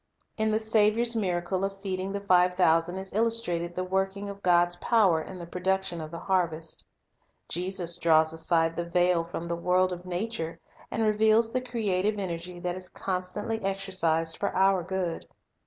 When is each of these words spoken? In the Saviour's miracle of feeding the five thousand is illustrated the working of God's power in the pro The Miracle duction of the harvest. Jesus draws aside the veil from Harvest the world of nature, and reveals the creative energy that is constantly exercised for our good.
In 0.35 0.49
the 0.49 0.59
Saviour's 0.59 1.15
miracle 1.15 1.63
of 1.63 1.79
feeding 1.83 2.11
the 2.11 2.21
five 2.21 2.55
thousand 2.55 2.95
is 2.95 3.13
illustrated 3.13 3.75
the 3.75 3.83
working 3.83 4.31
of 4.31 4.41
God's 4.41 4.75
power 4.77 5.21
in 5.21 5.37
the 5.37 5.45
pro 5.45 5.61
The 5.61 5.69
Miracle 5.69 5.83
duction 5.99 6.03
of 6.03 6.09
the 6.09 6.17
harvest. 6.17 6.83
Jesus 7.47 7.97
draws 7.99 8.33
aside 8.33 8.75
the 8.75 8.83
veil 8.83 9.23
from 9.23 9.41
Harvest 9.41 9.49
the 9.49 9.55
world 9.57 9.93
of 9.93 10.05
nature, 10.07 10.59
and 10.89 11.03
reveals 11.03 11.51
the 11.51 11.61
creative 11.61 12.17
energy 12.17 12.59
that 12.61 12.75
is 12.75 12.89
constantly 12.89 13.61
exercised 13.63 14.37
for 14.39 14.49
our 14.55 14.81
good. 14.81 15.27